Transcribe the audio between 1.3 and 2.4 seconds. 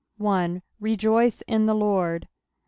in. the Lord."